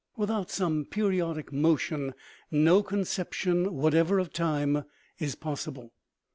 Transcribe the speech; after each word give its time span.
Without 0.17 0.49
some 0.49 0.83
periodic 0.85 1.53
motion 1.53 2.15
no 2.49 2.81
conception 2.81 3.75
whatever 3.75 4.17
of 4.17 4.33
time 4.33 4.83
is 5.19 5.35
possible. 5.35 5.93